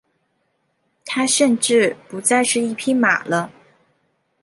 [1.05, 3.51] 他甚至不再是一匹马了。